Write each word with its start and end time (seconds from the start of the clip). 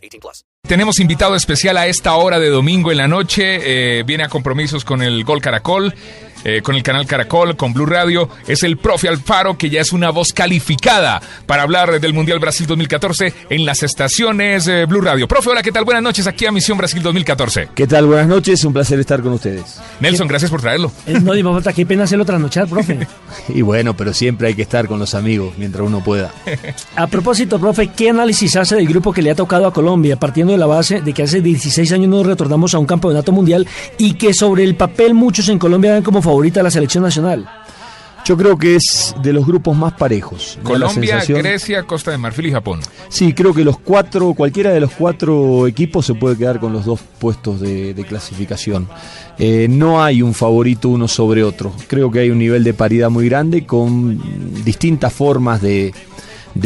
18 0.00 0.20
plus. 0.20 0.44
Tenemos 0.66 1.00
invitado 1.00 1.34
especial 1.34 1.76
a 1.76 1.86
esta 1.86 2.14
hora 2.14 2.38
de 2.38 2.48
domingo 2.48 2.92
en 2.92 2.98
la 2.98 3.08
noche. 3.08 3.98
Eh, 3.98 4.02
viene 4.04 4.24
a 4.24 4.28
compromisos 4.28 4.84
con 4.84 5.02
el 5.02 5.24
Gol 5.24 5.40
Caracol. 5.40 5.94
Eh, 6.44 6.62
con 6.62 6.74
el 6.74 6.82
canal 6.82 7.06
Caracol, 7.06 7.56
con 7.56 7.74
Blue 7.74 7.86
Radio, 7.86 8.28
es 8.46 8.62
el 8.62 8.78
profe 8.78 9.08
Alfaro, 9.08 9.58
que 9.58 9.68
ya 9.68 9.80
es 9.80 9.92
una 9.92 10.10
voz 10.10 10.32
calificada 10.32 11.20
para 11.46 11.62
hablar 11.62 12.00
del 12.00 12.14
Mundial 12.14 12.38
Brasil 12.38 12.66
2014 12.66 13.34
en 13.50 13.66
las 13.66 13.82
estaciones 13.82 14.66
eh, 14.66 14.86
Blue 14.86 15.02
Radio. 15.02 15.28
Profe, 15.28 15.50
hola, 15.50 15.62
¿qué 15.62 15.70
tal? 15.70 15.84
Buenas 15.84 16.02
noches 16.02 16.26
aquí 16.26 16.46
a 16.46 16.52
Misión 16.52 16.78
Brasil 16.78 17.02
2014. 17.02 17.68
¿Qué 17.74 17.86
tal? 17.86 18.06
Buenas 18.06 18.26
noches, 18.26 18.64
un 18.64 18.72
placer 18.72 18.98
estar 18.98 19.20
con 19.20 19.32
ustedes. 19.34 19.80
Nelson, 20.00 20.28
gracias 20.28 20.50
por 20.50 20.62
traerlo. 20.62 20.90
Eh, 21.06 21.18
no, 21.20 21.34
dimos 21.34 21.54
falta, 21.54 21.72
qué 21.72 21.84
pena 21.84 22.04
hacerlo 22.04 22.24
trasnochar, 22.24 22.68
profe. 22.68 23.06
y 23.48 23.60
bueno, 23.60 23.94
pero 23.94 24.14
siempre 24.14 24.48
hay 24.48 24.54
que 24.54 24.62
estar 24.62 24.88
con 24.88 24.98
los 24.98 25.14
amigos 25.14 25.54
mientras 25.58 25.86
uno 25.86 26.02
pueda. 26.02 26.32
a 26.96 27.06
propósito, 27.06 27.58
profe, 27.58 27.88
¿qué 27.88 28.10
análisis 28.10 28.56
hace 28.56 28.76
del 28.76 28.88
grupo 28.88 29.12
que 29.12 29.20
le 29.20 29.30
ha 29.30 29.34
tocado 29.34 29.66
a 29.66 29.72
Colombia, 29.72 30.16
partiendo 30.16 30.52
de 30.52 30.58
la 30.58 30.66
base 30.66 31.02
de 31.02 31.12
que 31.12 31.22
hace 31.22 31.42
16 31.42 31.92
años 31.92 32.08
no 32.08 32.22
retornamos 32.22 32.74
a 32.74 32.78
un 32.78 32.86
campeonato 32.86 33.30
mundial 33.30 33.66
y 33.98 34.14
que 34.14 34.32
sobre 34.32 34.64
el 34.64 34.74
papel 34.74 35.12
muchos 35.12 35.48
en 35.48 35.58
Colombia 35.58 35.92
ven 35.92 36.02
como 36.02 36.22
favorita 36.30 36.60
a 36.60 36.62
la 36.62 36.70
selección 36.70 37.02
nacional? 37.02 37.44
Yo 38.24 38.36
creo 38.36 38.56
que 38.56 38.76
es 38.76 39.12
de 39.20 39.32
los 39.32 39.44
grupos 39.44 39.76
más 39.76 39.94
parejos. 39.94 40.60
Colombia, 40.62 41.24
Grecia, 41.26 41.82
Costa 41.82 42.12
de 42.12 42.18
Marfil 42.18 42.46
y 42.46 42.52
Japón. 42.52 42.78
Sí, 43.08 43.32
creo 43.32 43.52
que 43.52 43.64
los 43.64 43.80
cuatro, 43.80 44.32
cualquiera 44.34 44.70
de 44.70 44.78
los 44.78 44.92
cuatro 44.92 45.66
equipos 45.66 46.06
se 46.06 46.14
puede 46.14 46.36
quedar 46.36 46.60
con 46.60 46.72
los 46.72 46.84
dos 46.84 47.00
puestos 47.18 47.60
de, 47.60 48.04
clasificación. 48.08 48.88
Eh, 49.38 49.66
no 49.68 50.04
hay 50.04 50.22
un 50.22 50.34
favorito 50.34 50.88
uno 50.88 51.08
sobre 51.08 51.42
otro. 51.42 51.72
Creo 51.88 52.12
que 52.12 52.20
hay 52.20 52.30
un 52.30 52.38
nivel 52.38 52.62
de 52.62 52.74
paridad 52.74 53.10
muy 53.10 53.28
grande 53.28 53.66
con 53.66 54.62
distintas 54.64 55.12
formas 55.12 55.60
de, 55.60 55.92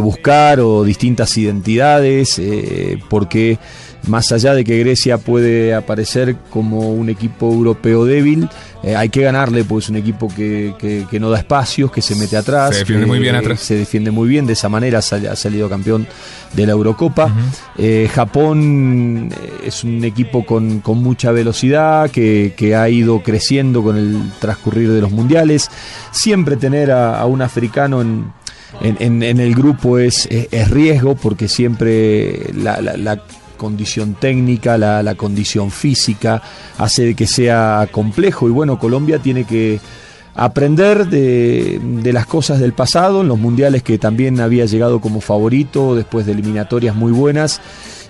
buscar 0.00 0.60
o 0.60 0.84
distintas 0.84 1.36
identidades, 1.36 2.38
eh, 2.38 2.98
porque 3.10 3.58
más 4.06 4.32
allá 4.32 4.54
de 4.54 4.64
que 4.64 4.78
Grecia 4.78 5.18
puede 5.18 5.74
aparecer 5.74 6.36
como 6.50 6.90
un 6.90 7.08
equipo 7.08 7.52
europeo 7.52 8.04
débil, 8.04 8.48
eh, 8.82 8.94
hay 8.94 9.08
que 9.08 9.22
ganarle, 9.22 9.64
pues 9.64 9.86
es 9.86 9.90
un 9.90 9.96
equipo 9.96 10.28
que, 10.28 11.06
no 11.18 11.30
da 11.30 11.38
espacios, 11.38 11.90
que 11.90 12.00
se 12.00 12.14
mete 12.14 12.36
atrás. 12.36 12.74
Se 12.74 12.80
defiende 12.80 13.06
muy 13.06 13.18
bien 13.18 13.34
atrás. 13.34 13.60
Se 13.60 13.74
defiende 13.74 14.10
muy 14.10 14.28
bien, 14.28 14.46
de 14.46 14.52
esa 14.52 14.68
manera 14.68 14.98
ha 14.98 15.02
salido 15.02 15.68
campeón 15.68 16.06
de 16.54 16.66
la 16.66 16.72
Eurocopa. 16.72 17.32
Eh, 17.76 18.08
Japón 18.14 19.30
eh, 19.32 19.66
es 19.66 19.82
un 19.82 20.04
equipo 20.04 20.46
con, 20.46 20.82
mucha 20.84 21.32
velocidad, 21.32 22.10
que, 22.10 22.74
ha 22.76 22.88
ido 22.88 23.22
creciendo 23.22 23.82
con 23.82 23.96
el 23.96 24.30
transcurrir 24.38 24.92
de 24.92 25.00
los 25.00 25.10
mundiales. 25.10 25.70
Siempre 26.12 26.56
tener 26.56 26.92
a, 26.92 27.24
un 27.26 27.42
africano 27.42 28.00
en, 28.00 28.32
en, 28.80 29.40
el 29.40 29.54
grupo 29.54 29.98
es, 29.98 30.28
es, 30.30 30.70
riesgo 30.70 31.16
porque 31.16 31.48
siempre 31.48 32.52
la, 32.54 33.20
condición 33.58 34.14
técnica, 34.14 34.78
la, 34.78 35.14
condición 35.14 35.70
física, 35.70 36.40
hace 36.78 37.04
de 37.04 37.14
que 37.14 37.26
sea 37.26 37.86
complejo. 37.92 38.48
Y 38.48 38.52
bueno, 38.52 38.78
Colombia 38.78 39.18
tiene 39.18 39.44
que 39.44 39.78
aprender 40.34 41.08
de, 41.08 42.10
las 42.12 42.24
cosas 42.24 42.60
del 42.60 42.72
pasado, 42.72 43.20
en 43.20 43.28
los 43.28 43.38
mundiales 43.38 43.82
que 43.82 43.98
también 43.98 44.40
había 44.40 44.64
llegado 44.64 45.00
como 45.00 45.20
favorito 45.20 45.94
después 45.94 46.24
de 46.24 46.32
eliminatorias 46.32 46.94
muy 46.94 47.12
buenas 47.12 47.60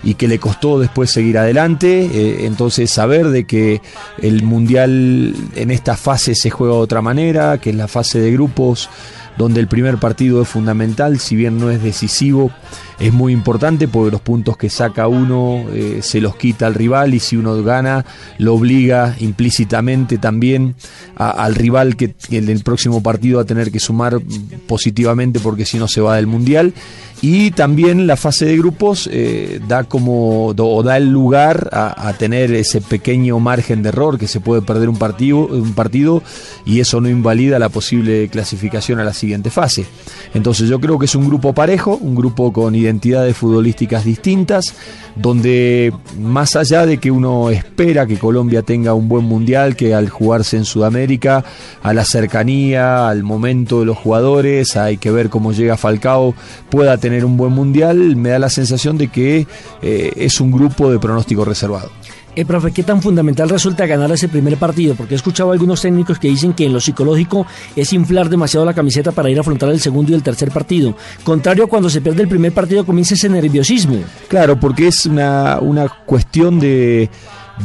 y 0.03 0.13
que 0.13 0.29
le 0.29 0.39
costó 0.39 0.79
después 0.79 1.11
seguir 1.11 1.37
adelante, 1.37 2.05
eh, 2.05 2.45
entonces 2.45 2.89
saber 2.89 3.29
de 3.29 3.45
que 3.45 3.81
el 4.21 4.43
mundial 4.43 5.33
en 5.55 5.71
esta 5.71 5.97
fase 5.97 6.35
se 6.35 6.49
juega 6.49 6.75
de 6.75 6.79
otra 6.79 7.01
manera, 7.01 7.57
que 7.57 7.71
es 7.71 7.75
la 7.75 7.89
fase 7.89 8.21
de 8.21 8.31
grupos 8.31 8.89
donde 9.39 9.61
el 9.61 9.69
primer 9.69 9.99
partido 9.99 10.41
es 10.41 10.49
fundamental, 10.49 11.17
si 11.17 11.37
bien 11.37 11.57
no 11.59 11.71
es 11.71 11.81
decisivo, 11.81 12.51
es 12.99 13.13
muy 13.13 13.31
importante 13.31 13.87
porque 13.87 14.11
los 14.11 14.19
puntos 14.19 14.57
que 14.57 14.69
saca 14.69 15.07
uno 15.07 15.63
eh, 15.71 15.99
se 16.01 16.19
los 16.19 16.35
quita 16.35 16.67
al 16.67 16.73
rival 16.73 17.13
y 17.13 17.19
si 17.19 17.37
uno 17.37 17.63
gana 17.63 18.05
lo 18.37 18.53
obliga 18.53 19.15
implícitamente 19.19 20.17
también 20.17 20.75
al 21.15 21.55
rival 21.55 21.95
que 21.95 22.15
en 22.31 22.49
el 22.49 22.63
próximo 22.63 23.01
partido 23.01 23.39
a 23.39 23.45
tener 23.45 23.71
que 23.71 23.79
sumar 23.79 24.19
positivamente 24.67 25.39
porque 25.39 25.65
si 25.65 25.77
no 25.77 25.87
se 25.87 26.01
va 26.01 26.17
del 26.17 26.27
mundial. 26.27 26.73
Y 27.21 27.51
también 27.51 28.07
la 28.07 28.15
fase 28.15 28.45
de 28.45 28.57
grupos 28.57 29.09
eh, 29.11 29.59
da 29.67 29.83
como 29.83 30.47
o 30.47 30.83
da 30.83 30.95
el 30.95 31.11
lugar 31.11 31.69
a, 31.73 32.13
tener 32.17 32.53
ese 32.53 32.79
pequeño 32.79 33.39
margen 33.39 33.83
de 33.83 33.89
error 33.89 34.17
que 34.17 34.27
se 34.27 34.39
puede 34.39 34.61
perder 34.61 34.87
un 34.87 34.97
partido, 34.97 35.47
un 35.47 35.73
partido 35.73 36.23
y 36.65 36.79
eso 36.79 37.01
no 37.01 37.09
invalida 37.09 37.59
la 37.59 37.67
posible 37.67 38.29
clasificación 38.29 38.99
a 38.99 39.03
la 39.03 39.13
siguiente 39.13 39.28
fase. 39.49 39.85
Entonces 40.33 40.69
yo 40.69 40.79
creo 40.79 40.99
que 40.99 41.05
es 41.05 41.15
un 41.15 41.27
grupo 41.27 41.53
parejo, 41.53 41.97
un 41.97 42.15
grupo 42.15 42.51
con 42.53 42.75
identidades 42.75 43.35
futbolísticas 43.35 44.03
distintas, 44.03 44.73
donde 45.15 45.93
más 46.19 46.55
allá 46.55 46.85
de 46.85 46.97
que 46.97 47.11
uno 47.11 47.49
espera 47.49 48.05
que 48.05 48.17
Colombia 48.17 48.61
tenga 48.61 48.93
un 48.93 49.07
buen 49.07 49.25
mundial, 49.25 49.75
que 49.75 49.93
al 49.93 50.09
jugarse 50.09 50.57
en 50.57 50.65
Sudamérica, 50.65 51.43
a 51.81 51.93
la 51.93 52.05
cercanía, 52.05 53.09
al 53.09 53.23
momento 53.23 53.79
de 53.79 53.85
los 53.85 53.97
jugadores, 53.97 54.75
hay 54.75 54.97
que 54.97 55.11
ver 55.11 55.29
cómo 55.29 55.51
llega 55.51 55.77
Falcao, 55.77 56.35
pueda 56.69 56.97
tener 56.97 57.25
un 57.25 57.37
buen 57.37 57.51
mundial, 57.51 58.15
me 58.15 58.29
da 58.29 58.39
la 58.39 58.49
sensación 58.49 58.97
de 58.97 59.07
que 59.09 59.47
eh, 59.81 60.13
es 60.15 60.39
un 60.39 60.51
grupo 60.51 60.91
de 60.91 60.99
pronóstico 60.99 61.45
reservado. 61.45 61.91
Eh, 62.39 62.45
profe, 62.45 62.71
¿qué 62.71 62.83
tan 62.83 63.01
fundamental 63.01 63.49
resulta 63.49 63.85
ganar 63.85 64.09
ese 64.13 64.29
primer 64.29 64.55
partido? 64.55 64.95
Porque 64.95 65.13
he 65.13 65.17
escuchado 65.17 65.49
a 65.49 65.53
algunos 65.53 65.81
técnicos 65.81 66.19
que 66.19 66.29
dicen 66.29 66.53
que 66.53 66.67
en 66.67 66.71
lo 66.71 66.79
psicológico 66.79 67.45
es 67.75 67.91
inflar 67.91 68.29
demasiado 68.29 68.65
la 68.65 68.73
camiseta 68.73 69.11
para 69.11 69.29
ir 69.29 69.37
a 69.37 69.41
afrontar 69.41 69.67
el 69.71 69.81
segundo 69.81 70.13
y 70.13 70.15
el 70.15 70.23
tercer 70.23 70.49
partido. 70.49 70.95
Contrario 71.25 71.67
cuando 71.67 71.89
se 71.89 71.99
pierde 71.99 72.21
el 72.21 72.29
primer 72.29 72.53
partido 72.53 72.85
comienza 72.85 73.15
ese 73.15 73.27
nerviosismo. 73.27 73.97
Claro, 74.29 74.57
porque 74.57 74.87
es 74.87 75.05
una, 75.05 75.59
una 75.59 75.89
cuestión 76.05 76.61
de, 76.61 77.09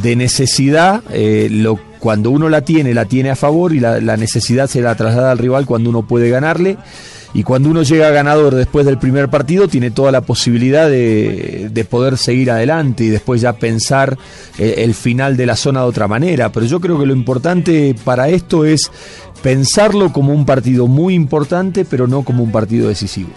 de 0.03 0.15
necesidad. 0.17 1.01
Eh, 1.09 1.49
cuando 1.99 2.29
uno 2.29 2.49
la 2.49 2.59
tiene, 2.59 2.93
la 2.93 3.05
tiene 3.05 3.29
a 3.29 3.37
favor 3.37 3.73
y 3.73 3.79
la, 3.79 4.01
la 4.01 4.17
necesidad 4.17 4.67
se 4.67 4.81
la 4.81 4.95
traslada 4.95 5.31
al 5.31 5.37
rival 5.37 5.65
cuando 5.65 5.89
uno 5.89 6.05
puede 6.05 6.29
ganarle. 6.29 6.75
Y 7.35 7.43
cuando 7.43 7.69
uno 7.69 7.83
llega 7.83 8.09
ganador 8.11 8.55
después 8.55 8.85
del 8.85 8.97
primer 8.97 9.29
partido, 9.29 9.67
tiene 9.67 9.91
toda 9.91 10.09
la 10.09 10.21
posibilidad 10.21 10.89
de, 10.89 11.85
poder 11.89 12.17
seguir 12.17 12.49
adelante 12.49 13.03
y 13.03 13.09
después 13.09 13.41
ya 13.41 13.51
pensar 13.51 14.17
eh, 14.57 14.75
el 14.77 14.93
final 14.93 15.35
de 15.35 15.45
la 15.45 15.57
zona 15.57 15.81
de 15.81 15.87
otra 15.87 16.07
manera. 16.07 16.53
Pero 16.53 16.65
yo 16.65 16.79
creo 16.79 16.97
que 16.97 17.05
lo 17.05 17.11
importante 17.11 17.93
para 18.05 18.29
esto 18.29 18.63
es 18.63 18.89
pensarlo 19.43 20.13
como 20.13 20.33
un 20.33 20.45
partido 20.45 20.87
muy 20.87 21.13
importante, 21.13 21.83
pero 21.83 22.07
no 22.07 22.23
como 22.23 22.41
un 22.41 22.53
partido 22.53 22.87
decisivo. 22.87 23.29